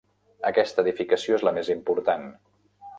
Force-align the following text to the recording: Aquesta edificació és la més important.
Aquesta 0.49 0.85
edificació 0.87 1.39
és 1.41 1.47
la 1.49 1.55
més 1.61 1.73
important. 1.77 2.29